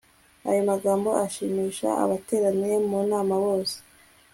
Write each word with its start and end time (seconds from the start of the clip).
ayo 0.47 0.61
magambo 0.71 1.09
ashimisha 1.25 1.89
abateraniye 2.03 2.75
mu 2.89 2.99
nama 3.11 3.35
bose 3.43 3.77